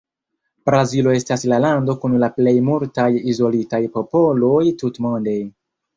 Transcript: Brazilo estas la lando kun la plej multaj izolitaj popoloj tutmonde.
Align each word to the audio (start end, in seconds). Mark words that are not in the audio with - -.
Brazilo 0.69 1.11
estas 1.17 1.43
la 1.51 1.59
lando 1.65 1.95
kun 2.05 2.17
la 2.23 2.29
plej 2.37 2.55
multaj 2.71 3.07
izolitaj 3.35 3.83
popoloj 3.99 4.63
tutmonde. 4.83 5.37